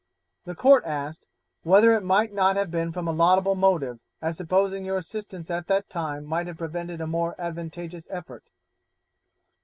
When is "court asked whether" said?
0.55-1.91